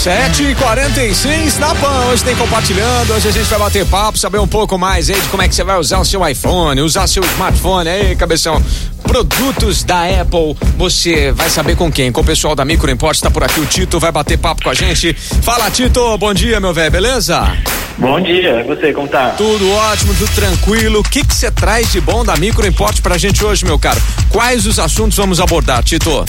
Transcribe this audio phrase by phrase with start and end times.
[0.00, 2.06] 7h46 na PAN.
[2.10, 3.12] Hoje tem compartilhando.
[3.12, 5.54] Hoje a gente vai bater papo, saber um pouco mais aí de como é que
[5.54, 8.64] você vai usar o seu iPhone, usar seu smartphone aí, cabeção.
[9.02, 12.10] Produtos da Apple, você vai saber com quem?
[12.10, 14.70] Com o pessoal da Micro Import, tá por aqui o Tito, vai bater papo com
[14.70, 15.12] a gente.
[15.12, 17.54] Fala, Tito, bom dia, meu velho, beleza?
[17.98, 19.34] Bom dia, e você, como tá?
[19.36, 21.00] Tudo ótimo, tudo tranquilo.
[21.00, 24.00] O que que você traz de bom da Micro Import pra gente hoje, meu caro?
[24.30, 26.24] Quais os assuntos vamos abordar, Tito?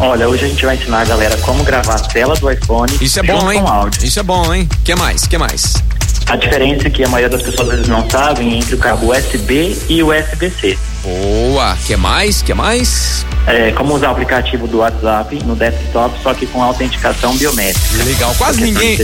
[0.00, 3.20] Olha, hoje a gente vai ensinar a galera como gravar a tela do iPhone Isso
[3.20, 3.60] é bom, hein?
[3.60, 4.02] com áudio.
[4.04, 4.66] Isso é bom, hein?
[4.82, 5.26] Que mais?
[5.26, 5.74] Que mais?
[6.26, 9.12] A diferença é que a maioria das pessoas às vezes não sabem entre o cabo
[9.12, 10.78] USB e o USB-C.
[11.02, 11.76] Boa.
[11.84, 12.40] Que mais?
[12.40, 13.26] Que mais?
[13.46, 18.04] É, como usar o aplicativo do WhatsApp no desktop, só que com autenticação biométrica.
[18.04, 18.34] Legal.
[18.38, 18.98] Quase ninguém,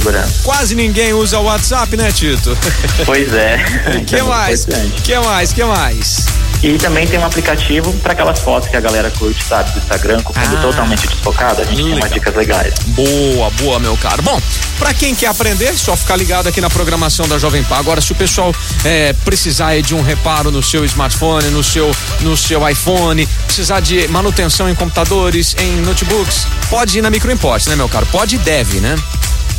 [0.44, 2.56] quase ninguém usa o WhatsApp, né, Tito?
[3.04, 3.58] Pois é.
[4.06, 4.62] que Então, mais?
[4.62, 5.02] importante.
[5.02, 5.52] Que mais?
[5.52, 6.26] Que mais?
[6.62, 10.20] E também tem um aplicativo para aquelas fotos que a galera curte, sabe, do Instagram,
[10.22, 10.60] com o fundo Ah.
[10.62, 11.60] totalmente desfocado.
[11.60, 12.00] A gente tem Legal.
[12.00, 12.74] umas dicas legais.
[12.86, 14.22] Boa, boa, meu caro.
[14.22, 14.40] Bom,
[14.78, 17.76] pra quem quer aprender, só ficar ligado aqui na programação da Jovem Pan.
[17.76, 22.36] Agora, se o pessoal é, precisar de um reparo no seu smartphone, no seu, no
[22.36, 27.76] seu iPhone, precisar de manutenção em computadores, em notebooks, pode ir na Micro Import, né,
[27.76, 28.06] meu caro?
[28.06, 28.96] Pode e deve, né?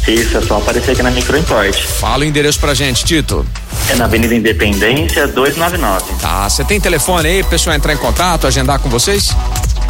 [0.07, 1.83] Isso, é só aparecer aqui na Microimport.
[1.99, 3.45] Fala o endereço pra gente, Tito.
[3.89, 6.15] É na Avenida Independência 299.
[6.21, 9.35] Tá, você tem telefone aí, pessoal entrar em contato, agendar com vocês?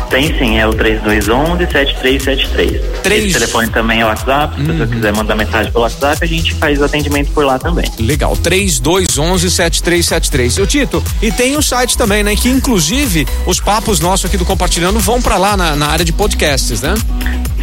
[0.09, 2.81] Tem sim, é o 3211-7373.
[3.03, 4.55] Três- Esse telefone também é o WhatsApp.
[4.55, 7.85] Se você quiser mandar mensagem pelo WhatsApp, a gente faz o atendimento por lá também.
[7.99, 10.61] Legal, 3211-7373.
[10.61, 12.35] O Tito, e tem o site também, né?
[12.35, 16.13] Que inclusive os papos nossos aqui do Compartilhando vão pra lá na, na área de
[16.13, 16.93] podcasts, né?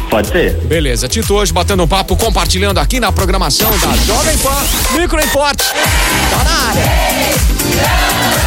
[0.09, 0.55] Pode ser?
[0.65, 4.57] Beleza, Tito hoje batendo um papo, compartilhando aqui na programação da Jovem Pan
[4.99, 5.59] Microimport.
[6.31, 8.46] Tá na área.